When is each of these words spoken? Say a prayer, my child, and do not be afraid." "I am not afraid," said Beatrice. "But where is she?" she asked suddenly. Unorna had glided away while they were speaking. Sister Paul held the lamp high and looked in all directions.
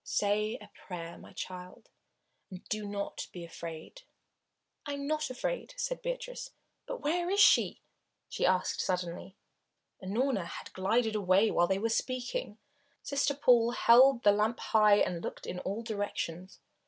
Say 0.03 0.57
a 0.59 0.71
prayer, 0.73 1.19
my 1.19 1.31
child, 1.31 1.91
and 2.49 2.63
do 2.69 2.87
not 2.87 3.27
be 3.31 3.45
afraid." 3.45 4.01
"I 4.83 4.93
am 4.93 5.05
not 5.05 5.29
afraid," 5.29 5.75
said 5.77 6.01
Beatrice. 6.01 6.49
"But 6.87 7.01
where 7.01 7.29
is 7.29 7.39
she?" 7.39 7.83
she 8.27 8.43
asked 8.43 8.81
suddenly. 8.81 9.35
Unorna 10.01 10.45
had 10.47 10.73
glided 10.73 11.13
away 11.13 11.51
while 11.51 11.67
they 11.67 11.77
were 11.77 11.87
speaking. 11.89 12.57
Sister 13.03 13.35
Paul 13.35 13.73
held 13.73 14.23
the 14.23 14.31
lamp 14.31 14.59
high 14.59 14.97
and 14.97 15.21
looked 15.23 15.45
in 15.45 15.59
all 15.59 15.83
directions. 15.83 16.57